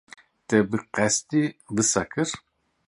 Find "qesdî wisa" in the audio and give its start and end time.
0.95-2.03